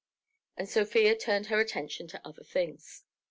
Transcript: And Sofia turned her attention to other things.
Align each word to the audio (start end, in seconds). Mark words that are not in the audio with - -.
And 0.57 0.67
Sofia 0.67 1.15
turned 1.15 1.45
her 1.45 1.59
attention 1.59 2.07
to 2.07 2.27
other 2.27 2.43
things. 2.43 3.03